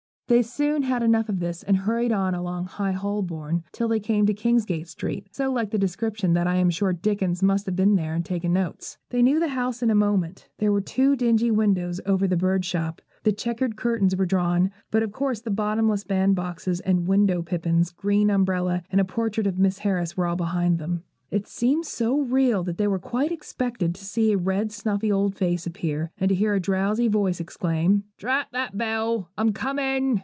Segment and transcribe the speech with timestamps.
[0.27, 4.25] They soon had enough of this, and hurried on along High Holborn, till they came
[4.27, 7.95] to Kingsgate Street, so like the description that I am sure Dickens must have been
[7.97, 8.97] there and taken notes.
[9.09, 12.37] They knew the house in a moment: there were the two dingy windows over the
[12.37, 17.43] bird shop; the checked curtains were drawn, but of course the bottomless bandboxes, the wooden
[17.43, 21.03] pippins, green umbrella, and portrait of Miss Harris were all behind them.
[21.29, 25.65] It seemed so real that they quite expected to see a red, snuffy old face
[25.67, 30.19] appear, and to hear a drowsy voice exclaim: 'Drat that bell: I'm a coming.